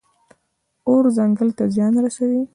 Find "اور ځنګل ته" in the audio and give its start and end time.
0.87-1.63